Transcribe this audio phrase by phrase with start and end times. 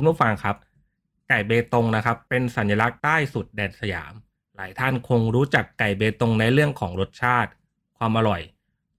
[0.00, 0.56] คุณผู้ฟังครับ
[1.28, 4.12] ไก่เบตงนะครับ เป็นสัญลักษณ์ใต้สุดแดนสยาม
[4.56, 7.50] หลายท่านคงรู้จักไก่เบตงในเรื่องของรสชาติ
[7.98, 8.42] ความอร่อย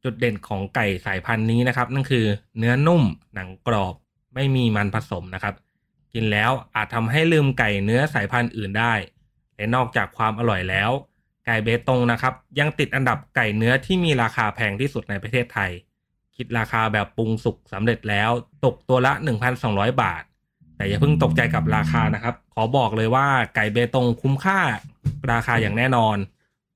[0.03, 2.25] จุดเด่นของไก่สายพันธุ์นี้นะครับ นั่นคือ
[2.57, 3.03] เนื้อนุ่ม
[3.35, 3.93] หนังกรอบ
[4.35, 5.55] ไม่มีมันผสมนะครับ
[6.13, 8.93] กินแล้วอาจทำให้ลืมไก่เนื้อสายพันธุ์อื่นได้
[9.55, 10.91] และนอกจากความอร่อยแล้ว
[11.45, 15.71] ไก่เบตงนะครับ ยังติดอันดับไก่เนื้อที่มีราคาแพงที่สุดในประเทศไทย
[16.35, 18.29] คิดราคาแบบปรุงสุกสำเร็จแล้ว
[18.65, 19.13] ตกตัวละ
[19.57, 20.23] 1,200 บาท
[20.79, 24.59] แต่อย่าเพิ่งตกใจกับราคานะครับ ขอบอกเลยว่าไก่เบตงคุ้มค่า
[25.31, 26.17] ราคาอย่างแน่นอน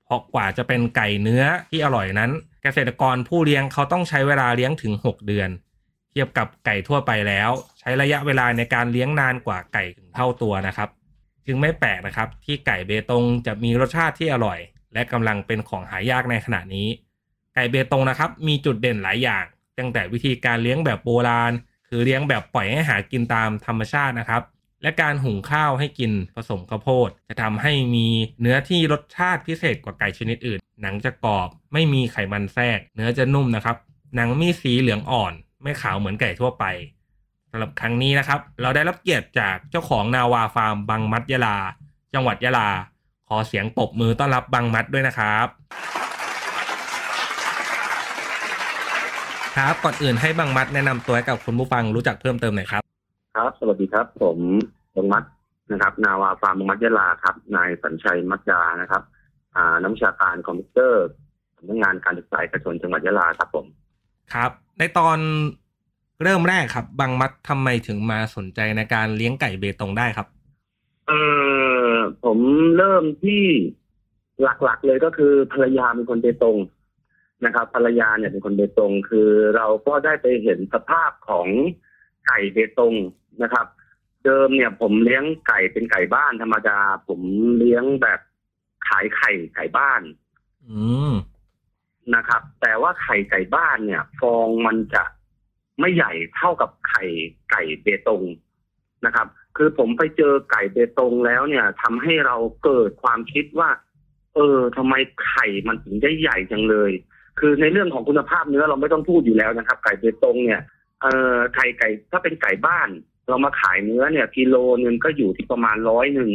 [0.05, 2.31] เพราะกว่าจะเป็นไก่เนื้อที่อร่อยนั้น
[2.63, 5.49] เกษตรกรผู้เลี้ยงเขาต้องใช้เวลาเลี้ยงถึง 6 เดือน
[6.11, 10.89] เทียบกับไก่ทั่วไปแล้ว ใช้ระยะเวลาในการเลี้ยงนานกว่าไก่ถึงเท่าตัวนะครับ
[11.45, 14.59] จึงไม่แปลกนะครับ ที่ไก่เบตงจะมีรสชาติที่อร่อย
[14.93, 16.87] และกำลังเป็นของหายากในขณะนี้
[17.55, 19.45] ไก่เบตงนะครับ มีจุดเด่นหลายอย่าง
[19.77, 21.53] ตั้งแต่วิธีการเลี้ยงแบบโบราณ
[21.95, 24.41] คือเลี้ยงแบบปล่อยให้หากินตามธรรมชาตินะครับ
[24.81, 28.07] และการหุงข้าวให้กินผสมข้าวโพด จะทำให้มี
[28.41, 33.77] เนื้อที่รสชาติพิเศษกว่าไก่ชนิดอื่น หนังจะกรอบ ไม่มีไขมันแทรก เนื้อจะนุ่มนะครับ
[34.15, 36.65] หนังมีสีเหลืองอ่อน ไม่ขาวเหมือนไก่ทั่วไป
[37.49, 41.57] สำหรับครั้งนี้นะครับ เราได้รับเกียรติจากเจ้าของนาวาฟาร์มบางมัดยะลา
[42.13, 42.69] จังหวัดยะลา
[43.27, 45.47] ขอเสียงปรบมือต้อนรับบางมัดด้วยนะครับ
[49.55, 52.83] ครับก่อนอื่นให้บางมัดแนะนำตัวให้กับคุณผู้ฟังรู้จักเพิ่มเติมหน่อยครับ
[53.35, 54.37] ครับ สวัสดีครับ ผม
[54.95, 55.23] บงมัด
[55.71, 59.03] นะครับ นาวาฟาร์มบงมัดยะลาครับนายสัญชัยมัดดานะครับ
[59.55, 61.05] อ่าน้ำวิชาการคอมพิวเตอร์
[61.55, 63.65] สำนักงานการศึกษาเอกชนจังหวัดยะลาครับผม
[64.33, 65.17] ครับ ในตอน
[66.23, 70.27] เริ่มแรกครับบางมัดทำไมถึงมาสนใจในการเลี้ยงไก่เบตงได้ครับ
[71.07, 71.11] เอ
[71.93, 72.37] อผม
[72.77, 73.43] เริ่มที่
[74.63, 76.57] หลักๆเลยก็คือภรรยาเป็นคนเบตง
[77.45, 81.47] นะครับภรรยาเนี่ยเป็นคนเบตงคือเราก็ได้ไปเห็นสภาพของ
[82.27, 82.93] ไก่เบตง
[83.43, 83.65] นะครับ
[84.23, 87.21] เดิมเนี่ยผมเลี้ยงไก่เป็นไก่บ้านธรรมดา ผม
[87.57, 88.19] เลี้ยงแบบ
[88.87, 90.01] ขายไข่ไก่บ้าน
[90.69, 91.13] อืม
[92.15, 95.03] นะครับ แต่ว่าไข่ไก่บ้านเนี่ย ฟองมันจะ
[95.79, 97.03] ไม่ใหญ่เท่ากับไข่
[97.51, 98.23] ไก่เบตง
[99.05, 99.27] นะครับ
[99.57, 103.69] คือผมไปเจอไก่เบตงแล้วเนี่ยทำให้เราเกิดความคิดว่า
[104.35, 104.93] เออทำไม
[105.27, 106.91] ไข่มันถึงได้ใหญ่จังเลย
[107.39, 110.61] คือในเรื่องของคุณภาพเนื้อเราไม่ต้องพูดอยู่แล้วนะครับ ไก่เบตงเนี่ย
[111.01, 112.89] เอ่อไข่ไก่ถ้าเป็นไก่บ้าน
[113.29, 116.31] เรามาขายเนื้อเนี่ยกิโลนึงก็อยู่ที่ประมาณร้อยหนึ่ง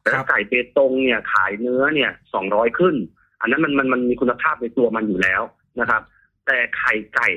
[0.00, 2.94] แต่ครัถ้าบไก่เบตงเนี่ยขายเนื้อเนี่ยสองร้อยขึ้น
[3.40, 5.42] อันนั้นมันมันมันมีคุณภาพในตัวมันอยู่แล้ว
[5.80, 6.02] นะครับ
[6.46, 7.28] แต่ไข่ไก่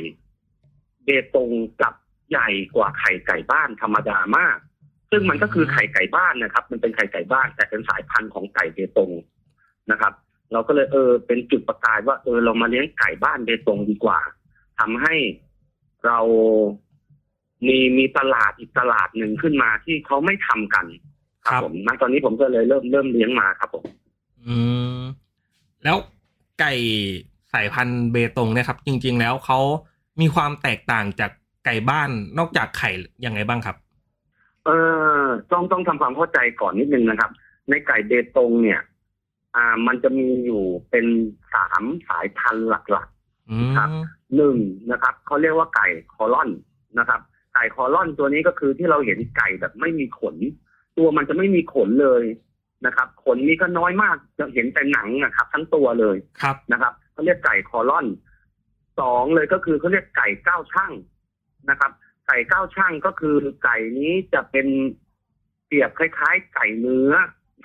[1.05, 1.49] เบตง
[1.79, 1.95] กลับ
[2.29, 4.57] ใหญ่กว่าไข่ไก่บ้านธรรมดามาก
[5.11, 9.11] ซึ่งมันก็คือไข่ไก่บ้านนะครับ มันเป็นไข่ไก่บ้านแต่เป็นสายพันธุ์ของไก่เบตง
[9.91, 10.13] นะครับ
[10.51, 14.19] เราก็เลยเออ เป็นจุดประกายว่าเออเรามาเลี้ยงไก่บ้านเบตงดีกว่า
[14.79, 15.15] ทำให้
[16.05, 16.19] เรา
[17.67, 20.85] มีมีตลาดอีกตลาดหนึ่งขึ้นมาที่เขาไม่ทำกัน
[21.45, 23.85] ครับผมณตอนนี้ผมก็เลยเริ่มเริ่มเลี้ยงมาครับผม
[24.45, 24.55] อื
[24.97, 24.99] ม
[25.83, 25.97] แล้ว
[26.59, 26.73] ไก่
[27.53, 29.59] สายพันธุ์เบตงเนี่ยครับ จริง ๆ แล้วเขา
[30.21, 31.31] มีความแตกต่างจาก
[31.65, 32.91] ไก่บ้านนอกจากไข่
[33.25, 33.75] ยังไงบ้างครับ
[34.65, 34.69] เอ
[35.21, 37.31] อต้องต้องทำความเข้าใจก่อนนิดนึงนะครับ
[37.69, 38.79] ในไก่เบตงเนี่ย
[39.55, 41.05] อ่ามันจะมีอยู่เป็น
[41.53, 43.07] สามสายพันธุ์หลัก
[43.51, 44.57] อืมครับๆหนึ่ง
[44.91, 46.49] นะครับเขาเรียกว่าไก่คอลอน
[46.99, 47.21] นะครับ
[47.53, 50.35] ไก่คอลอนตัวนี้ก็คือที่เราเห็นไก่แบบไม่มีขน
[50.97, 52.23] ตัวมันจะไม่มีขนเลย
[52.85, 58.05] นะครับ ขนนี่ก็น้อยมากจะเห็นแต่หนังนะครับ ทั้งตัวเลยครับนะครับเขาเรียกไก่คอลอน
[58.99, 60.91] สองเลยก็คือเขาเรียกไก่เก้าช่าง
[61.69, 61.91] นะครับ
[62.27, 64.67] ไก่เก้าช่างก็คือไก่นี้จะเป็น
[65.65, 67.13] เปรียบคล้าย ๆ ไก่เนื้อ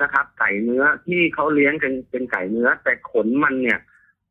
[0.02, 3.78] นะครับ ไก่เนื้อที่เขาเลี้ยงกันเป็นไก่เนื้อ แต่ขนมันเนี่ย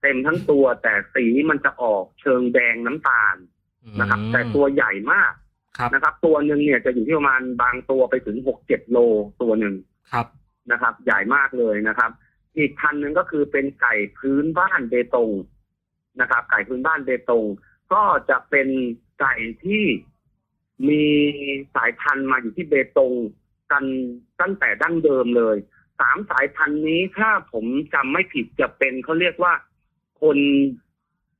[0.01, 3.35] เต็มทั้งตัวแต่สีมันจะออกเชิงแดงน้ำตาล
[3.99, 5.33] นะครับอืมแต่ตัวใหญ่มาก
[5.77, 8.97] ครับนะครับ ตัวหนึ่งเนี่ยจะอยู่ที่ประมาณบางตัวไปถึงหกเจ็ดโล
[9.41, 9.75] ตัวหนึ่ง
[10.11, 10.27] ครับ
[10.71, 12.11] นะครับ ใหญ่มากเลยนะครับ
[12.57, 15.31] อีกพันธุ์หนึ่งก็คือเป็นไก่พื้นบ้านเบตง
[16.21, 17.45] นะครับ ไก่พื้นบ้านเบตง
[17.93, 18.67] ก็จะเป็น
[19.19, 19.85] ไก่ที่
[20.89, 21.03] มี
[21.75, 23.13] สายพันธุ์มาอยู่ที่เบตง
[23.71, 23.83] กัน
[24.41, 25.57] ตั้งแต่ดั้งเดิมเลย
[25.99, 29.53] สามสายพันธุ์นี้ถ้าผมจำไม่ผิดจะเป็นเขาเรียกว่า
[30.21, 30.37] คน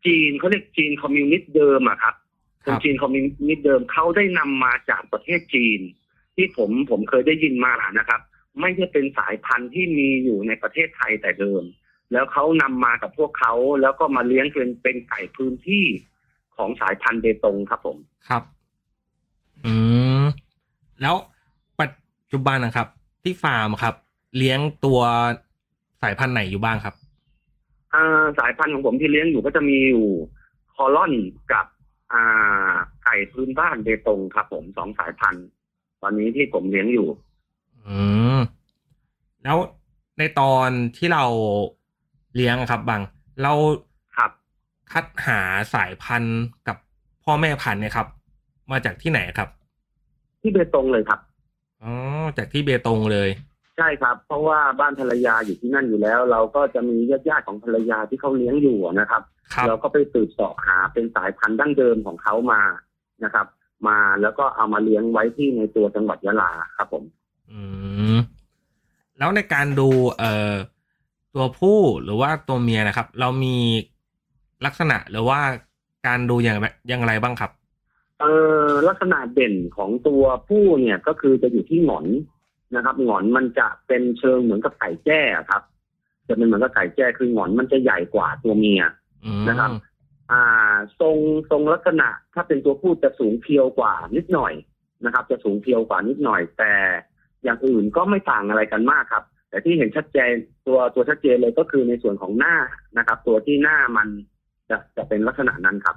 [0.06, 2.16] จีนเขาเรียกจีนคอมมิวนิสต์เดิมอะครับ
[2.64, 5.80] คครับนจีนคอมมิวนิสต์เดิมเขาได้นำมาจากประเทศจีน
[6.36, 8.22] ที่ผมผมเคยได้ยินมานะครับ
[8.62, 11.64] ไม่ใช่เป็นสายพันธุ์ที่มีอยู่ในประเทศไทยแต่เดิม
[12.12, 15.86] แล้วเขานำมากับพวกเขาแล้วก็มาเลี้ยงเป็นเป็นไก่พื้นที่
[16.56, 17.98] ของสายพันธุ์เบตงครับผม
[18.30, 18.44] ครับ
[19.66, 19.74] อื
[20.24, 20.26] ม
[21.02, 21.39] แล้วปั
[22.30, 22.88] จจุบันนะครับ
[23.24, 23.96] ที่ฟาร์มครับ
[24.38, 25.00] เลี้ยงตัว
[26.02, 26.96] สายพันธุ์ไหนอยู่บ้างครับ
[27.94, 30.08] อ่าสายพันธุ์ของผมที่เลี้ยงอยู่ก็จะมีอยู่
[30.74, 31.14] คอลอน
[31.52, 31.66] กับ
[32.14, 32.74] อ่า
[33.04, 35.46] ไก่พื้นบ้านเบตงครับ ผมสองสายพันธุ์
[36.02, 37.08] ตอนนี้ที่ผมเลี้ยงอยู่
[37.88, 38.00] อื
[38.38, 38.40] ม
[39.44, 39.58] แล้ว
[40.20, 41.26] ในตอนที่เรา
[42.36, 43.02] เลี้ยงครับบาง
[43.42, 43.54] เรา
[44.18, 44.32] ครับ
[44.92, 45.40] คัดหา
[45.74, 46.78] สายพันธุ์กับ
[47.24, 48.08] พ่อแม่พันธุ์เนี่ยครับ
[48.72, 49.50] มาจากที่ไหนครับ
[50.42, 51.20] ที่เบตงเลยครับ
[51.84, 51.94] อ๋อ
[52.38, 53.30] จากที่เบตงเลย
[53.78, 59.22] ใช่ครับ เพราะว่าบ้านภรรยาอยู่ที่นั่นอยู่แล้ว เราก็จะมีญาติญาติๆของภรรยาที่เขาเลี้ยงอยู่นะครับ
[59.54, 62.62] ครับเราก็ไปสืบเสอบหาเป็นสายพันธุ์ดั้งเดิมของเขามา
[63.24, 63.48] นะครับ
[63.88, 67.04] มาแล้วก็เอามาเลี้ยงไว้ที่ในตัวจังหวัดยะลาครับผม
[67.52, 67.62] อื
[68.16, 68.18] ม
[69.18, 70.54] แล้วในการดูเอ่อ
[71.36, 73.56] ตัวผู้หรือว่าตัวเมียนะครับ เรามี
[74.66, 75.40] ลักษณะหรือว่า
[76.08, 77.52] การดูอย่างไรอย่างไรบ้างครับ
[78.20, 78.32] เอ่
[78.70, 82.08] อลักษณะเด่นของตัวผู้เนี่ยก็คือจะอยู่ที่หงอน
[82.76, 85.62] นะครับ หงอนมันจะเป็นเชิงเหมือนกับไก่แจ้ครับ
[86.28, 88.84] จะเป็นเหมือนกับไก่แจ้คือหงอนมันจะใหญ่กว่าตัวเมีย
[89.26, 89.72] อืมนะครับ
[90.32, 91.18] อ่า ทรง
[91.52, 94.54] ทรงลักษณะ ถ้าเป็นตัวผู้จะสูงเพียวกว่านิดหน่อย
[95.06, 96.74] นะครับ จะสูงเพียวกว่านิดหน่อย แต่
[97.44, 100.34] อย่างอื่นก็ไม่ต่างอะไรกันมากครับ แต่ที่เห็นชัดเจน
[100.68, 102.56] ตัวตัวชัดเจนเลยก็คือในส่วนของหน้า
[102.98, 104.08] นะครับ ตัวที่หน้ามัน
[104.70, 105.96] จะจะเป็นลักษณะนั้นครับ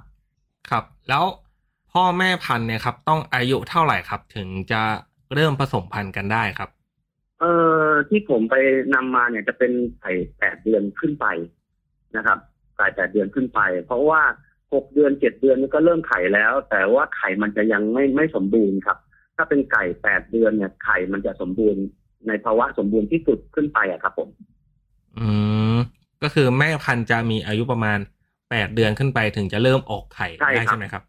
[0.69, 1.23] ครับ แล้ว
[1.93, 4.81] พ่อแม่พันธุ์เนี่ยครับ ต้องอายุเท่าไหร่ครับ ถึงจะ
[5.33, 6.69] เริ่มผสมพันธุ์กันได้ครับ
[7.39, 7.53] เอ่
[7.87, 8.55] อที่ผมไป
[8.93, 11.25] นำมาเนี่ยจะเป็นไก่แปดเดือนขึ้นไป
[12.17, 12.37] นะครับ
[12.77, 14.21] ไก่แปดเดือนขึ้นไป เพราะว่า
[14.73, 18.97] หกเดือนเจ็ดเดือนนี่ก็เริ่มไข่แล้ว แต่ว่าไข่มันจะยังไม่ไม่สมบูรณ์ครับ
[19.35, 21.83] ถ้าเป็นไก่แปดเดือนเนี่ยไข่มันจะสมบูรณ์
[22.27, 24.29] ในภาวะสมบูรณ์ที่สุดขึ้นไปอะครับผม
[25.19, 25.27] อื
[25.75, 25.77] ม
[26.23, 27.99] ก็คือแม่พันธุ์จะมีอายุประมาณ
[28.49, 31.03] แปดเดือนขึ้นไปถึงจะเริ่มออกไข่ใช่ได้ครับใช่ไหมครับ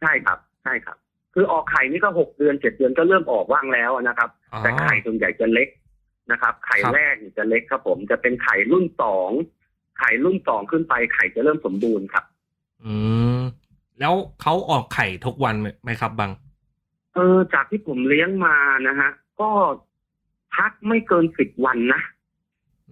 [0.00, 0.96] ใช่ครับ ใช่ครับ
[1.34, 5.68] คือออกไข่นี่ก็หกเดือนเจ็ดเดือนก็เริ่มออกว่างแล้วนะครับ อ๋อ แต่ไข่ส่วนใหญ่จะเล็ก
[6.32, 9.30] นะครับ ไข่ครับ แรกเนี่ยจะเล็กครับผมจะเป็นไข่รุ่นสอง
[9.98, 12.24] ไข่รุ่นสองขึ้นไปไข่จะเริ่มสมบูรณ์ครับ
[12.84, 12.94] อื
[13.36, 13.40] ม
[14.00, 16.30] แล้วเขาออกไข่ทุกวันไหมไหมครับบาง
[17.14, 18.56] เออจากที่ผมเลี้ยงมา
[18.88, 19.10] นะฮะ
[19.40, 19.50] ก็
[20.56, 22.00] พักไม่เกินสิบวันนะ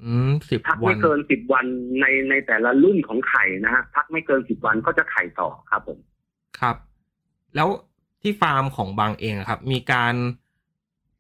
[0.05, 1.67] อืมสิบพักวัไม่น เกินสิบวัน
[2.01, 5.99] ในในแต่ละรุ่นของไข่นะฮะพักไม่เกินสิบวันก็จะไข่ต่อครับผม
[6.61, 6.77] ครับ
[7.56, 7.69] แล้ว
[8.23, 10.15] ที่ฟาร์มของบางเองอะครับ มีการ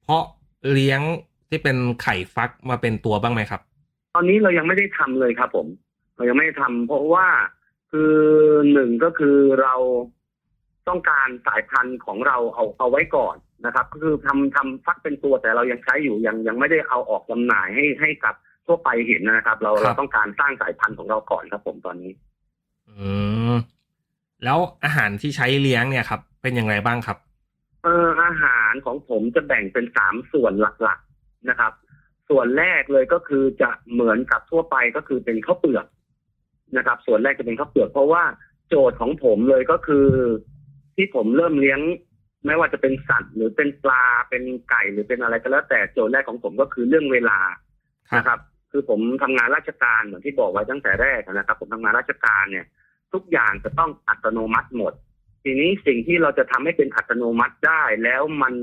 [0.02, 0.24] เพาะ
[0.70, 1.00] เลี้ยง
[1.48, 3.60] ที่เป็นไข่ฟักมาเป็นตัวบ้างไหมครับ
[4.14, 5.66] ตอนนี้เรายังไม่ได้ทำเลยครับ ผม
[6.16, 7.26] เรายังไม่ได้ทำเพราะว่า
[7.90, 8.14] คือ
[8.72, 9.74] หนึ่งก็คือเรา
[10.88, 13.36] ต้องการสายพันธุ์ของเราเอาเอาไว้ก่อน
[13.66, 18.34] นะครับ ก็คือทำทำฟักเป็นตัวแต่เรายังใช้อยู่ยังยังไม่ได้เอาออกจำหน่ายให้ให้กับ
[18.66, 22.12] ทั่วไปเห็นนะครับ เราครับเราต้องการสร้างสายพันธุ์ของเราก่อนครับ ผมตอนนี้
[22.88, 23.10] อื
[23.52, 23.54] ม
[24.44, 27.18] แล้วอาหารที่ใช้เลี้ยงเนี่ยครับ เป็นอย่างไรบ้างครับ
[27.84, 30.52] เอออาหารของผมจะแบ่งเป็นสามส่วน
[30.82, 31.72] หลักๆนะครับ
[32.28, 35.86] ส่วนแรกเลยก็คือจะเหมือนกับทั่วไปก็คือเป็นข้าวเปลือก
[36.76, 38.22] นะครับ ส่วนแรกจะเป็นข้าวเปลือก เพราะว่า
[38.68, 40.06] โจทย์ของผมเลยก็คือ
[40.96, 41.80] ที่ผมเริ่มเลี้ยง
[42.46, 47.38] ไม่ว่าจะเป็นสัตว์หรือเป็นปลาเป็นไก่หรือเป็นอะไรก็แล้ว แต่โจทย์แรกของผมก็คือเรื่องเวลา
[48.16, 48.38] นะครับ
[48.70, 52.66] คือผมทำงานราชการเหมือนที่บอกไว้ตั้งแต่แรกนะครับ ผมทำงานราชการเนี่ย
[53.12, 54.92] ทุกอย่างจะต้องอัตโนมัติหมด
[55.42, 58.54] ทีนี้สิ่งที่เราจะทำให้เป็นอัตโนมัติได้แล้วมัน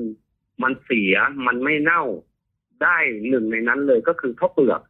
[0.63, 2.03] มันเสียมันไม่เน่า
[2.83, 2.97] ได้
[3.29, 4.81] หนึ่งในนั้นเลยก็คือข้าวเปลือก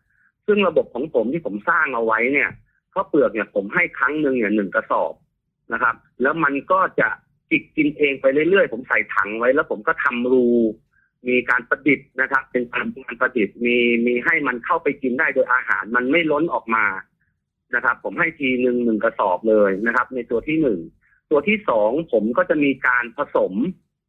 [0.48, 2.50] ซึ่งระบบของผมที่ผมสร้างเอาไว้เนี่ย
[2.94, 5.14] ข้าวเปลือกเนี่ยผมให้ครั้งหนึ่งเนี่ยหนึ่งกระสอบ
[5.74, 7.10] นะครับ แล้วมันก็จะ
[7.50, 10.48] จิกกินเองไปเรื่อยๆ ผมใส่ถังไว้ แล้วผมก็ทำรู
[11.28, 16.86] มีการประดิษฐ์นะครับ เป็นการการประดิษฐ์มีมีให้มันเข้าไปกินได้โดยอาหารมันไม่ล้นออกมา
[17.74, 20.80] นะครับ ผมให้ทีหนึ่งหนึ่งกระสอบเลยนะครับ ในตัวที่หนึ่ง
[21.32, 23.54] ตัวที่สองผมก็จะมีการผสม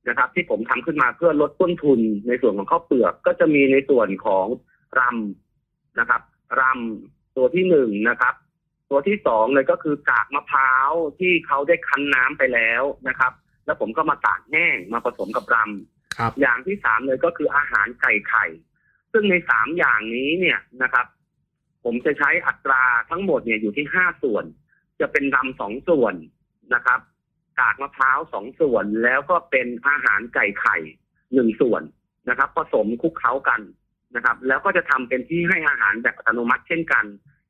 [0.08, 4.46] นะครับ ที่ผมทำขึ้นมาเพื่อลดต้นทุนในส่วนของข้าวเปลือก ก็จะมีในส่วนของ
[4.98, 6.22] รำนะครับ
[6.60, 8.34] รำตัวที่หนึ่งนะครับ
[8.90, 13.32] ตัวที่สองเลยก็คือกากมะพร้าวที่เขาได้คั้นน้ำไปแล้วนะครับ
[13.66, 18.44] แล้วผมก็มาตากแห้งมาผสมกับรำครับอย่างที่สามเลยก็คืออาหารไก่ไข่
[19.12, 21.06] ซึ่งในสามอย่างนี้เนี่ยนะครับ
[21.88, 24.44] ผมจะใช้อัตราทั้งหมดเนี่ยอยู่ที่ห้าส่วน
[25.00, 26.14] จะเป็นรำสองส่วน
[26.74, 27.00] นะครับ
[27.58, 30.76] กากมะพร้าวสองส่วนแล้วก็เป็นอาหารไก่ไข่
[31.34, 31.82] หนึ่งส่วน
[32.28, 33.60] นะครับ ผสมคลุกเคล้ากัน
[34.16, 37.04] นะครับ แล้วก็จะทำเป็นที่ให้อาหารแบบอัตโนมัติเช่นกัน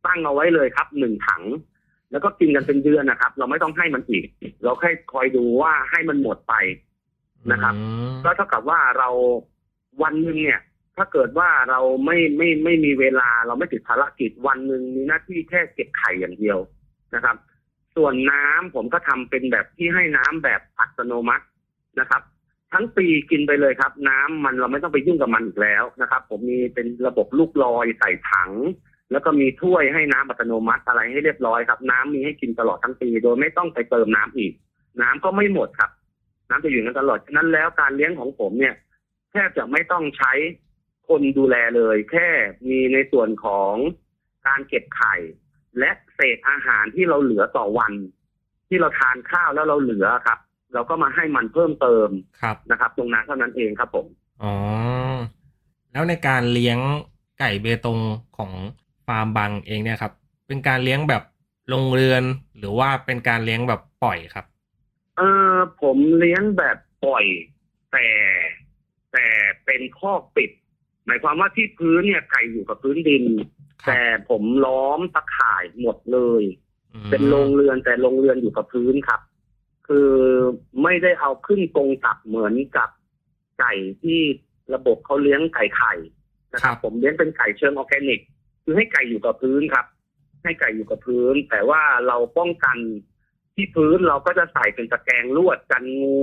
[0.06, 1.42] ตั้งเอาไว้เลยครับหนึ่งถัง
[2.10, 4.26] แล้วก็กินกันเป็นเดือนนะครับ เราไม่ต้องให้มันอีก
[4.64, 6.54] เราแค่คอยดูว่าให้มันหมดไป
[7.52, 9.08] นะครับอืมก็เท่ากับว่าเรา
[10.02, 10.60] วันหนึ่งเนี่ย
[10.96, 16.58] ถ้าเกิดว่าเราไม่ไม่ไม่มีเวลาเราไม่ติดภารกิจวันหนึ่งมีหน้าที่แค่เก็บไข่อย่างเดียว
[17.14, 17.36] นะครับ
[17.96, 21.46] ส่วนน้ำผมก็ทำเป็นแบบที่ให้น้ำแบบอัตโนมัติ
[22.00, 22.22] นะครับ
[22.72, 28.50] ทั้งปีกินไปเลยครับ น้ำมันเราไม่ต้องไปยุ่งกับมันอีกแล้วนะครับ ผมมีเป็นระบบลูกลอยใส่ถัง
[29.12, 34.52] แล้วก็มีถ้วยให้น้ำอัตโนมัติอะไรให้เรียบร้อยครับ น้ำมีให้กินตลอดทั้งปี โดยไม่ต้องไปเติมน้ำอีก
[35.02, 35.90] น้ำก็ไม่หมดครับ
[36.48, 38.74] น้ำจะอยู่นั้นตลอดฉะนั้นแล้วการเลี้ยงของผมเนี่ย
[39.32, 40.32] แทบจะไม่ต้องใช้
[41.08, 42.28] คนดูแลเลย แค่
[42.68, 43.72] มีในส่วนของ
[44.46, 45.14] การเก็บไข่
[45.78, 47.92] และเศษอาหารที่เราเหลือต่อวัน
[48.68, 50.38] ที่เราทานข้าวแล้วเราเหลือครับ
[50.74, 52.08] เราก็มาให้มันเพิ่มเติม
[52.42, 54.06] ครับนะครับ ตรงนั้นเท่านั้นเองครับผม
[54.42, 54.54] อ๋อ
[55.92, 56.78] แล้วในการเลี้ยง
[57.38, 57.98] ไก่เบตง
[58.36, 58.52] ของ
[59.06, 60.12] ฟาร์มบางเองเนี่ยครับ
[60.46, 61.22] เป็นการเลี้ยงแบบ
[61.72, 62.22] ลงเรือน
[62.58, 64.46] หรือว่าเป็นการเลี้ยงแบบปล่อยครับ
[65.16, 65.22] เอ
[65.52, 67.24] อผมเลี้ยงแบบปล่อย
[67.92, 68.08] แต่
[69.12, 69.26] แต่
[69.64, 70.50] เป็นข้อกปิด
[71.06, 73.24] หมายความว่าที่พื้นเนี่ยไก่อยู่กับพื้นดิน
[73.84, 76.42] ครับแต่ผมล้อมตะข่ายหมดเลย
[76.94, 79.20] อืมเป็นโรงเรือนแต่โรงเรือนอยู่กับพื้นครับ
[79.88, 80.10] คือ
[80.82, 82.88] ไม่ได้เอาขึ้นกรงตับเหมือนกับ
[83.60, 84.20] ไก่ที่
[84.74, 85.94] ระบบเขาเลี้ยงไก่ไข่
[86.52, 88.20] นะครับ ผมเลี้ยงเป็นไก่เชิงออร์แกนิก
[88.64, 89.86] คือให้ไก่อยู่กับพื้นครับ
[90.42, 92.78] ให้ไก่อยู่กับพื้น แต่ว่าเราป้องกัน
[93.54, 96.22] ที่พื้นเราก็จะใส่เป็นตะแกรงลวดกันงู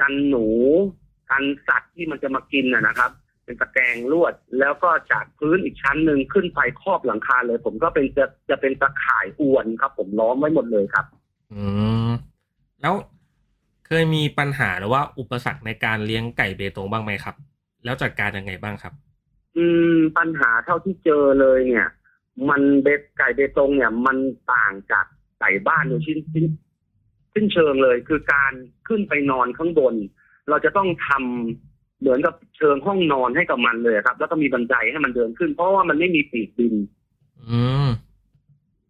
[0.00, 0.46] กันหนู
[1.30, 3.10] กันสัตว์ที่มันจะมากินนะนะครับ
[3.48, 11.06] เป็นตะแกรงลวด แล้วก็จากพื้นอีกชั้นหนึ่งขึ้นไปครอบหลังคาเลย ผมก็เป็นจะจะเป็นตะข่ายอวนครับ ผมล้อมไว้หมดเลยครับ
[11.52, 11.64] อื
[12.06, 12.10] ม
[12.82, 12.94] แล้ว
[13.86, 17.36] เคยมีปัญหาหรือว่าอุปสรรคในการเลี้ยงไก่เบตงบ้างไหมครับ
[17.84, 18.92] แล้วจัดการยังไงบ้างครับ
[19.56, 19.64] อื
[19.94, 21.88] ม ปัญหาเท่าที่เจอเลยเนี่ย
[22.48, 24.16] มันเบสไก่เบตงเนี่ย มัน
[24.52, 25.06] ต่างจาก
[25.40, 26.44] ไก่บ้านโดยชิ้นชิ้น
[27.34, 28.52] สิ้นเชิงเลย คือการ
[28.88, 29.94] ขึ้นไปนอนข้างบน
[30.48, 31.67] เราจะต้องทำ
[32.00, 36.74] เหมือนกับเชิงห้องนอนให้กับมันเลยครับ แล้วก็มีบันไดให้มันเดินขึ้น เพราะว่ามันไม่มีปีกบิน
[37.48, 37.88] อืม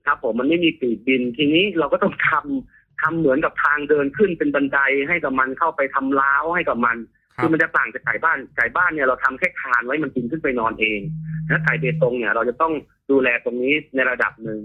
[0.06, 6.96] ครับ ผมมันไม่มีปีกบิน ทีนี้เราก็ต้องทำทำเหมือนกับทางเดินขึ้นเป็นบันไดให้กับมันเข้าไปทำล้าวให้กับมัน
[7.36, 11.00] ครัคืบอมันจะต่างจากไก่บ้านไก่บ้านเนี่ยเราทำแค่คานไว้มันกินขึ้นไปนอนเอง
[11.48, 12.72] ถ้าไก่เบตงเนี่ย เราจะต้อง
[13.10, 14.60] ดูแลตรงนี้ในระดับหนึ่ง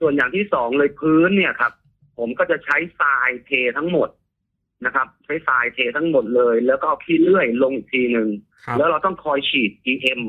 [0.00, 1.72] ส่วนอย่างที่สองเลยพื้นเนี่ยครับ
[2.18, 4.08] ผมก็จะใช้ทรายเททั้งหมด
[4.84, 8.28] นะครับ ใช้ทรายเททั้งหมดเลย แล้วก็เอาขี้เลื่อยลงอีกทีหนึ่ง
[8.64, 10.22] ครับแล้วเราต้องคอยฉีด EM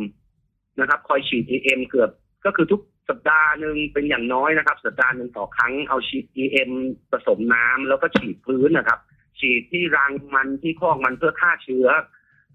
[0.79, 2.09] นะครับ คอยฉีด EM เกือบ
[2.45, 6.71] ก็คือทุกสัปดาห์หนึ่งเป็นอย่างน้อยนะครับ สัปดาห์หนึ่งต่อครั้งเอาฉีด EM
[7.11, 8.99] ผสมน้ำแล้วก็ฉีดพื้นนะครับ
[9.39, 11.87] ฉีดที่รังมันที่คอกมันเพื่อฆ่าเชื้อ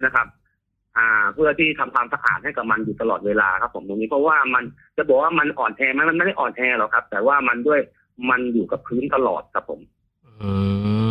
[0.05, 0.27] นะครับ
[0.97, 4.65] อ่า เพื่อที่ทำความสะอาดให้กับมันอยู่ตลอดเวลาครับ ผมตรงนี้เพราะว่ามัน
[4.97, 7.81] จะบอกว่ามันอ่อนแอไหมมันไม่ได้อ่อนแอหรอกครับ แต่ว่ามันด้วย
[8.31, 9.81] มันอยู่กับพื้นตลอดครับผม
[10.43, 10.51] อื
[11.01, 11.02] ม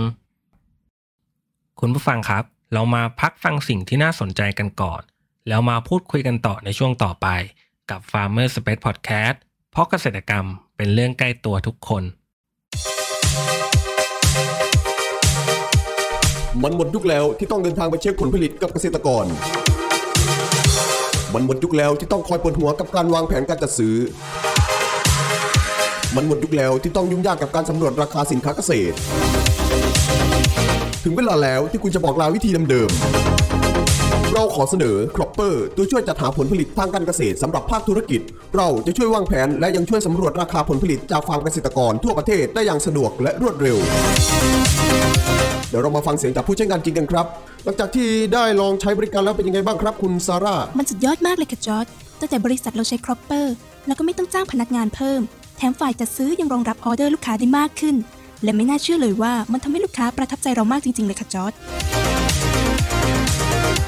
[1.84, 5.02] คุณผู้ฟังครับ เรามาพักฟังสิ่งที่น่าสนใจกันก่อน
[5.48, 7.28] แล้วมาพูดคุยกันต่อในช่วงต่อไป
[7.90, 9.36] กับ Farmer Space Podcast
[9.72, 10.46] เพราะเกษตรกรรม
[10.78, 12.04] เป็นเรื่องใกล้ตัวทุกคน
[16.64, 19.26] มันหมดยุคแล้วที่ต้องเดินทางไปเช็คผลผลิตกับเกษตรกร
[21.34, 23.96] มันหมดยุคแล้วที่ต้องคอยปวดหัวกับการวางแผนการจัดซื้อ
[26.16, 28.96] มันหมดยุคแล้วที่ต้องยุ่งยากกับการสำรวจราคาสินค้าเกษตร
[31.04, 38.22] ถึงเวลาแล้วที่คุณจะบอกลาวิธีเดิมๆเราขอเสนอ Cropper ตัวช่วยจัดหาผลผลิตทางการเกษตรสำหรับภาคธุรกิจ
[38.56, 43.78] เราจะช่วยวางแผนและยังช่วยสำรวจราคาผลผลิตจากฟาร์มเกษตรกรทั่วประเทศได้อย่างสะดวกและรวดเร็ว
[45.70, 47.26] เดี๋ยวเรามาฟังเสียงจากผู้ใช้งานจริงกันครับ
[47.64, 51.86] หลังจากที่ได้ลองใช้บริการแล้วเป็นยังไงบ้างครับ คุณซาร่า มันสุดยอดมากเลยค่ะจอร์จ
[52.20, 53.54] ตั้งแต่บริษัทเราใช้ครอปเปอร์
[53.88, 55.22] แล้วก็ไม่ต้องจ้างพนักงานเพิ่ม
[55.58, 57.96] แถมฝ่ายจัดซื้อยังรองรับออเดอร์ลูกค้าได้มากขึ้น
[58.44, 61.54] และไม่น่าเชื่อเลยว่ามันทำให้ลูกค้าประทับใจเรามากจริง ๆ เลยค่ะจอร์จ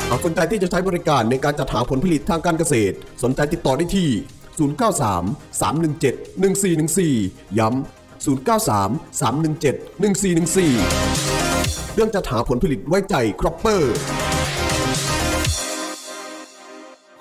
[0.09, 4.09] หากสนใจที่จะใช้บริการในการจัดหาผลผลิตทางการเกษตร สนใจติดต่อได้ที่
[4.57, 13.93] 093 317 1414 ย้ำ093 317 1414 เรื่องจัดหาผลผลิตไว้ใจครอปเปอร์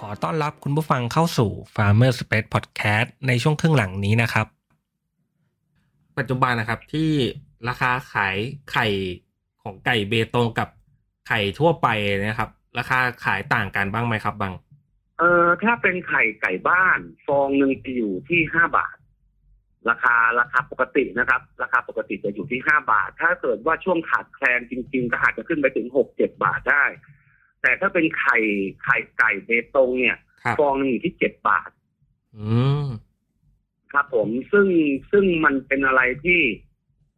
[0.00, 4.61] ขอต้อนรับคุณผู้ฟังเข้าสู่ Farmer Space Podcast ในช่วงครึ่งหลังนี้นะครับ
[6.18, 7.10] ปัจจุบันนะครับ ที่
[7.68, 8.36] ราคาขาย
[8.72, 8.86] ไข่
[9.62, 10.68] ของไก่เบตงกับ
[11.28, 11.88] ไข่ทั่วไป
[12.18, 14.54] นะครับ ราคาขายต่างกันบ้างไหมครับบาง
[15.18, 18.96] เออถ้าเป็นไข่ไก่บ้านฟองหนึ่งจะอยู่ที่ห้าบาท
[19.90, 26.84] ราคาราคาปกตินะครับ ราคาปกติจะอยู่ที่ห้าบาท ถ้าเกิดว่าช่วงขาดแคลนจริง ๆ ก็อาจจะขึ้นไปถึงหกเจ็ดบาทได้
[27.62, 28.38] แต่ถ้าเป็นไข่
[28.82, 31.70] ไข่ไก่เบตงเนี่ยครับฟองหนึงอยู่ที่เจ็ดบาท
[32.36, 32.46] อื
[32.84, 32.86] ม
[33.92, 34.66] ครับผมซึ่ง
[35.10, 36.40] ซึ่งมันเป็นอะไรที่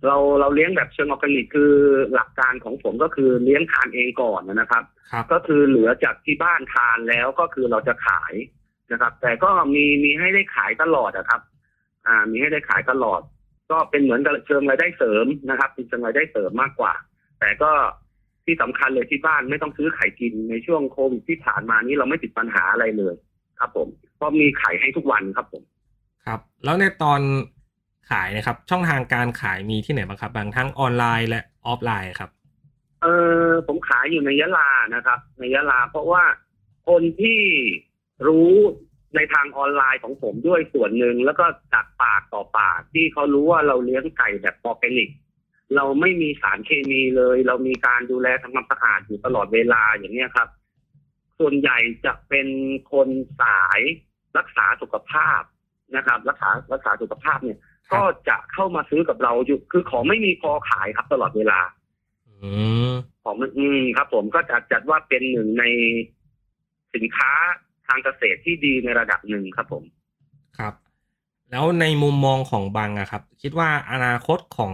[0.06, 1.72] เราเราเลี้ยงแบบเชิงออร์แกนิกคือ
[2.14, 8.34] หลักการของผมก็คือเลี้ยงทานเองก่อนนะครับ ครับก็คือเหลือจากที่บ้านทานแล้วก็คือเราจะขาย
[8.92, 11.40] นะครับ แต่ก็มีมีให้ได้ขายตลอดนะครับ
[12.06, 13.20] อ่า มีให้ได้ขายตลอด
[13.70, 16.94] ก็เป็นเหมือนกับเชิงรายได้เสริมนะครับเป็นเชิงรายได้เสริมมากกว่า
[17.40, 17.70] แต่ก็
[18.44, 23.14] ที่สำคัญเลยที่บ้านไม่ต้องซื้อไข่กินในช่วงโควิดที่ผ่านมานี้เราไม่ติดปัญหาอะไรเลย
[23.58, 25.62] ครับ ผมเพราะมีไข่ให้ทุกวันครับผม
[26.26, 27.20] ครับ แล้วในตอน
[28.10, 32.30] ขายนะครับ ช่องทางการขายมีที่ไหนบ้างครับบางทั้งออนไลน์และออฟไลน์ครับ
[33.02, 33.06] เอ
[33.46, 36.24] อผมขายอยู่ในยะลานะครับ ในยะลาเพราะว่า
[36.88, 37.40] คนที่
[38.26, 38.52] รู้
[39.16, 45.10] ในทางออนไลน์ของผมด้วยส่วนหนึ่งแล้วก็จากปากต่อปากที่เขารู้ว่าเราเลี้ยงไก่แบบออร์แกนิก
[45.76, 50.48] เราไม่มีสารเคมีเลย เรามีการดูแลทำความสะอาดอยู่ตลอดเวลาอย่างเนี้ยครับ
[51.38, 52.48] ส่วนใหญ่จะเป็น
[52.92, 53.08] คน
[53.40, 53.80] สาย
[54.38, 55.40] รักษาสุขภาพ
[55.96, 57.58] นะครับรักษารักษาสุขภาพเนี่ย
[57.90, 61.60] ครับก็จะเข้ามาซื้อกับเราอยู่คือของไม่มีพอขายครับตลอดเวลา
[62.28, 62.50] อื
[62.90, 62.92] ม
[63.24, 65.64] ของมันอืมครับ ผมก็จัดจัดว่าเป็นหนึ่งใน
[66.94, 67.30] สินค้า
[67.86, 69.84] ทางเกษตรที่ดีในระดับหนึ่งครับผม
[70.58, 70.74] ครับ
[71.50, 74.72] แล้วในมุมมองของบางอะครับ คิดว่าอนาคตของ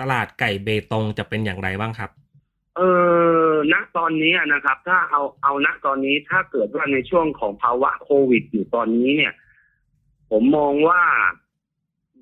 [0.00, 2.10] ตลาดไก่เบตงจะเป็นอย่างไรบ้างครับ
[2.76, 2.80] เอ
[3.50, 9.32] อณตอนนี้นะครับ ถ้าเอาเอาณตอนนี้ถ้าเกิดว่าในช่วงของภาวะโควิดอยู่ตอนนี้เนี่ย
[10.30, 11.02] ผมมองว่า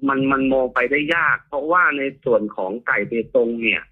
[0.08, 3.82] มันมันมองไปได้ยาก เพราะว่าในส่วนของไก่เบตงเนี่ย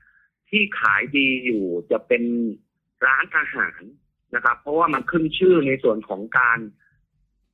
[0.51, 2.23] ที่ขายดีอยู่จะเป็น
[3.07, 3.81] ร้านอาหาร
[4.35, 6.59] นะครับ เพราะว่ามันขึ้นชื่อในส่วนของการ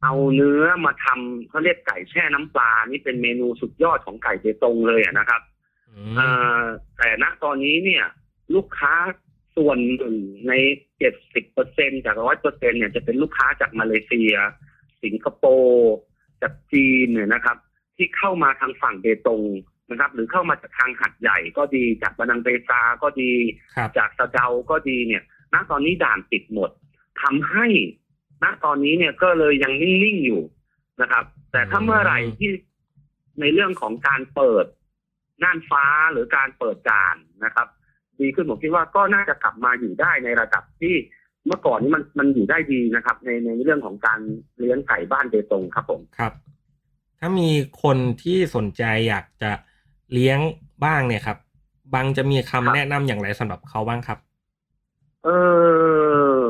[0.03, 5.43] เอาเนื้อมาทำเขาเรียกไก่แช่น้ำปลานี่เป็นเมนูสุดยอดของไก่เบตงเลยอะนะครับ
[5.89, 6.29] อืมเอ่
[6.61, 6.63] อ
[6.97, 8.05] แต่ณตอนนี้เนี่ย
[8.55, 8.95] ลูกค้า
[9.57, 10.17] ส่วนหนึ่ง
[10.49, 10.53] ใน
[10.99, 14.35] เจ็ดสิบเปอร์เซ็นจากร้อยเปอร์เซ็นเนี่ยจะเป็นลูกค้าจากมาเลเซีย
[15.03, 15.93] สิงคโปร์
[16.43, 17.57] จากจีนเนี่ยนะครับ
[17.97, 19.43] ที่เข้ามาทางฝั่งเบตง
[19.91, 23.33] นะครับ หรือเข้ามาจากทางหัดใหญ่ก็ดีจากบานังเบซาก็ดี
[23.77, 25.23] ครับจากสะเดาก็ดีเนี่ย
[25.53, 26.71] ณตอนนี้ด่านปิดหมด
[27.23, 27.67] ทำให้
[28.43, 30.43] ณตอนนี้เนี่ยก็เลยยังนิ่งๆอยู่
[31.01, 32.51] นะครับ แต่ถ้าเมื่อไหร่ที่
[33.41, 34.67] ในเรื่องของการเปิด
[35.43, 37.69] น่านฟ้าหรือการเปิดด่านนะครับ
[38.21, 40.95] ดีขึ้นผมคิดว่าก็น่าจะกลับมาอยู่ได้ในระดับที่
[41.47, 44.21] เมื่อก่อนนี้มันมันอยู่ได้ดีนะครับ ในในเรื่องของการ
[44.59, 46.33] เลี้ยงไก่บ้านเบตงครับผมครับ
[47.19, 47.49] ถ้ามี
[47.83, 49.53] คนที่สนใจอยากจะ
[50.13, 50.39] เลี้ยง
[50.85, 51.39] บ้างเนี่ยครับ
[51.95, 54.19] บางจะมีคำครับแนะนำอย่างไรสำหรับเขาบ้างครับ
[55.25, 55.29] เอ
[56.37, 56.41] อ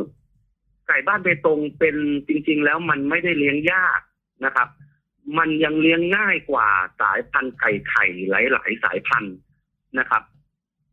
[0.88, 1.96] ไก่บ้านเบตงเป็น
[2.29, 4.00] จริง ๆ แล้วมันไม่ได้เลี้ยงยาก
[4.44, 4.68] นะครับ
[5.38, 6.68] มันยังเลี้ยงง่ายกว่า
[7.00, 9.37] สายพันธุ์ไก่ไข่หลาย ๆ สายพันธุ์
[9.98, 10.22] นะครับ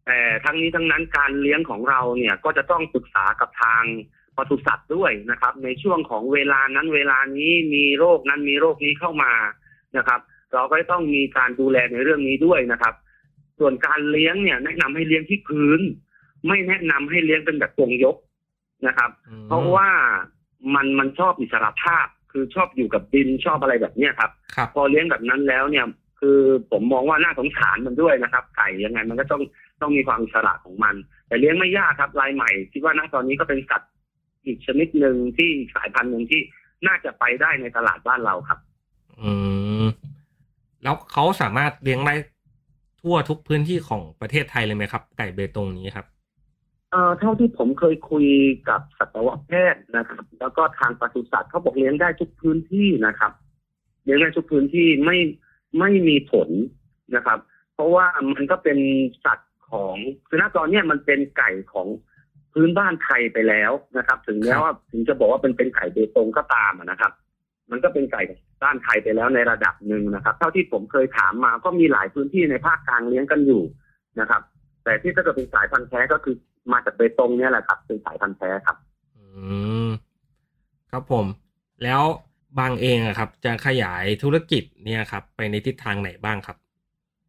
[0.08, 3.84] แต่ทั้งนี้ทั้งนั้นการเลี้ยงของเราเนี่ยก็จะต้องปรึกษากับทาง
[4.38, 9.34] ปศุสัตว์ด้วยนะครับ ในช่วงของเวลานั้นเวลานี้มีโรคนั้นมีโรคนี้เข้ามา
[9.98, 10.20] นะครับ
[10.54, 12.94] เราก็ต้องมีการดูแลในเรื่องนี้ด้วยนะครับ
[13.60, 15.80] ส่วนการเลี้ยงเนี่ย แนะนำให้เลี้ยงที่พื้น
[16.48, 18.16] ไม่แนะนำให้เลี้ยงเป็นแบบกรงยก
[18.88, 19.90] นะครับอืมเพราะว่า
[20.76, 25.86] มันมันชอบอิสระภาพ คือชอบอยู่กับดินชอบอะไรแบบเนี้ยครับครับพอเลี้ยงแบบนั้นแล้วเนี่ย
[26.20, 26.40] คือ
[26.72, 29.44] ผมมองว่าน่าสงสารมันด้วยนะครับ ไก่ยังไงมันก็ต้อง
[29.82, 30.96] ต้องมีความอิสระของมัน
[31.28, 33.92] แต่เลี้ยงไม่ยากครับรายใหม่ คิดว่าณตอนนี้ก็เป็นสัตว์
[34.46, 36.42] อีกชนิดหนึ่งที่สายพันธุ์หนึ่งที่
[36.88, 38.60] น่าจะไปได้ในตลาดบ้านเราครับ
[39.22, 39.32] อื
[39.84, 39.86] ม
[40.84, 42.16] แล้วเขาสามารถเลี้ยงได้
[43.02, 46.08] ทั่วทุกพื้นที่ของประเทศไทยเลยไหมครับ ไก่เบตงนี้ครับ
[46.92, 48.26] เอ่อเท่าที่ผมเคยคุย
[48.70, 53.32] กับสัตวแพทย์นะครับ แล้วก็ทางปศุสัตว์เขาบอกเลี้ยงได้ทุกพื้นที่นะครับ
[54.04, 55.18] เลี้ยงได้ทุกพื้นที่ไม่
[55.80, 56.50] ไม่มีผล
[57.16, 57.40] นะครับ
[57.74, 58.78] เพราะว่ามันก็เป็น
[59.26, 59.96] สัตว์ ของ
[60.28, 61.88] คือณตอนเนี้ยมันเป็นไก่ของ
[62.54, 67.12] พื้นบ้านไทยไปแล้วนะครับ ถึงแม้ว่าถึงจะบอกว่าเป็นเป็นไก่เบตงก็ตามอะนะครับ
[67.72, 68.22] มันก็เป็นไก่
[68.64, 73.64] บ้านไทยไปแล้วในระดับหนึ่งนะครับ เท่าที่ผมเคยถามมาก็มีหลายพื้นที่ในภาคกลางเลี้ยงกันอยู่
[74.20, 74.42] นะครับ
[74.84, 76.36] แต่ที่ถ้าเกิดเป็นสายพันธุ์แท้ก็คือ
[76.72, 78.78] มาจากเบตงเนี่ยแหละครับ เป็นสายพันธุ์แท้ครับ
[79.18, 79.26] อื
[79.88, 79.90] ม
[80.92, 81.26] ครับผม
[81.84, 82.02] แล้ว
[82.60, 86.58] บางเองอะครับ จะขยายธุรกิจเนี่ยครับ ไปในทิศทางไหนบ้างครับ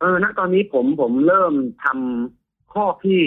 [0.00, 3.20] เออณตอนนี้ผมผมเริ่มทำข้อที่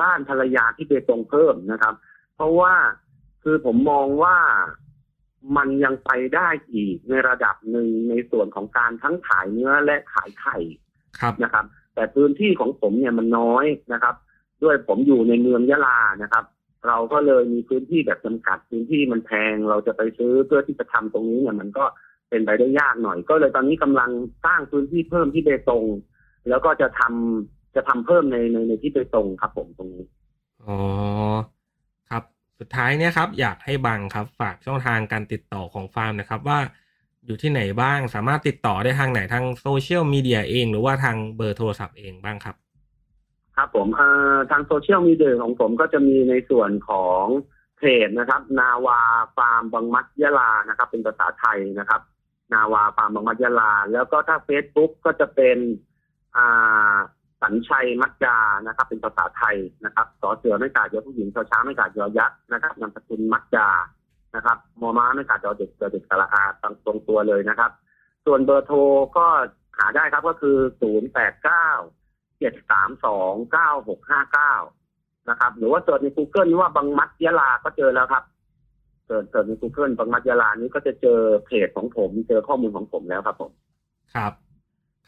[0.00, 1.94] บ้านภรรยาที่เบตงเพิ่มนะครับ
[2.34, 2.74] เพราะว่า
[3.42, 4.36] คือผมมองว่า
[5.56, 10.56] มันยังไปได้อีกในระดับหนึ่งในส่วนของการทั้งขายเนื้อและขายไข่
[11.20, 14.14] ครับนะครับ แต่พื้นที่ของผมเนี่ยมันน้อยนะครับ
[14.62, 16.44] ด้วยผมอยู่ในเมืองยะลานะครับ
[16.86, 21.84] เราก็เลยมีพื้นที่แบบจำกัดพื้นที่มันแพงเราจะไปซื้อเพื่อที่จะทำตรงนี้เนี่ยมันก็
[22.28, 24.10] เป็นไปได้ยากหน่อย ก็เลยตอนนี้กำลัง
[24.44, 25.84] สร้างพื้นที่เพิ่มที่เบตง
[26.48, 30.04] แล้วก็จะทำจะทำเพิ่มในในในที่เบตงครับ ผมตรงนี้
[30.66, 30.76] อ๋อ
[32.10, 32.22] ครับ
[32.58, 36.60] สุดท้ายเนี่ยครับ อยากให้บังครับ ฝากช่องทางการติดต่อของฟาร์มนะครับ ว่า
[37.26, 42.56] อยู่ที่ไหนบ้างสามารถติดต่อได้ทางไหนทางโซเชียลมีเดียเอง หรือว่าทางเบอร์โทรศัพท์เองบ้างครับ
[43.56, 47.24] ครับผมเอ่อทางโซเชียลมีเดียของผมก็จะมีในส่วนของ
[47.78, 49.00] เพจนะครับ นาวา
[49.36, 52.00] ฟาร์มบางมัดยะลานะครับ เป็นภาษาไทยนะครับ
[52.52, 55.58] นาวาฟามบางมัดยะลา แล้วก็ถ้า Facebook ก็จะเป็น
[56.36, 56.96] อ่า
[57.42, 63.68] สัญชัยมัจจานะครับ เป็นภาษาไทยนะครับสอเสือไม่กาดยอผู้หญิงชอช้างไม่กาดยอยักษ์นะครับนามสกุลมัจจา
[64.34, 67.70] นะครับมอม้าไม่กาดยอเด็กเด็กสระอาตั้งตรงตัวเลยนะครับ
[68.26, 68.78] ส่วนเบอร์โทร
[69.16, 69.26] ก็
[69.78, 71.68] หาได้ครับก็คือศูนย์แปดเก้า
[72.38, 74.54] เจ็ดสามสองเก้าหกห้าเก้า
[75.30, 78.24] นะครับ หรือว่าเสิร์ชใน Google ว่าบางมัดยะลาก็เจอแล้วครับ
[79.08, 83.50] เสิร์ชเสิร์ชใน Google บางมัดยะลานี้ก็จะเจอเพจของผม เจอข้อมูลของผมแล้วครับผม
[84.14, 84.32] ครับ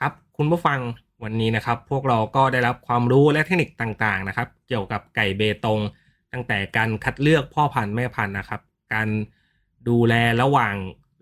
[0.00, 0.80] ครับคุณผู้ฟัง
[1.24, 5.80] วันนี้นะครับ พวกเราก็ได้รับความรู้และเทคนิคต่างๆนะครับ เกี่ยวกับไก่เบตง
[6.32, 8.60] ตั้งแต่การคัดเลือกพ่อพันธุ์แม่พันธุ์นะครับ
[8.94, 9.08] การ
[9.88, 10.74] ดูแลระหว่าง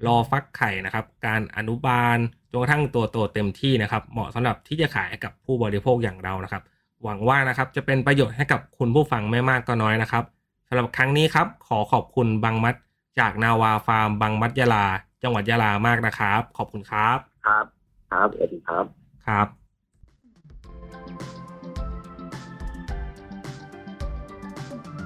[0.07, 2.19] รอฟักไข่นะครับ การอนุบาล
[2.51, 6.62] จนกระทั่งตัวโตเต็มที่นะครับ เหมาะสำหรับที่จะขายกับผู้บริโภคอย่างเรานะครับ
[7.05, 10.25] หวังว่านะครับจะเป็นประโยชน์ให้กับคุณผู้ฟังไม่มากก็น้อยนะครับ
[10.71, 12.75] สำหรับครั้งนี้ครับ ขอขอบคุณบางมัด
[13.21, 14.87] จากนาวาฟาร์มบางมัดยาลา
[15.23, 17.65] จังหวัดยาลามากนะครับ ขอบคุณครับ ครับ
[18.11, 18.85] ครับสวัสดีครับ
[19.27, 19.47] ครับ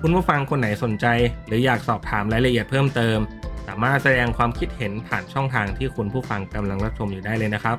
[0.01, 1.07] คุณผู้ฟังคนไหนสนใจ
[1.47, 3.19] หรืออยากสอบถามรายละเอียดเพิ่มเติม
[3.67, 7.77] สามารถแสดงความคิดเห็นผ่านช่องทางที่คุณผู้ฟังกำลังรับชมอยู่ได้เลยนะครับ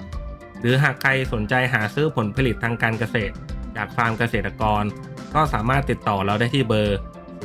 [0.62, 3.34] หรือหากใครสนใจหาซื้อผลผลิตทางการเกษตร
[3.76, 4.84] จากฟาร์มเกษตรกร
[5.36, 6.98] ก็สามารถติดต่อเราได้ที่เบอร์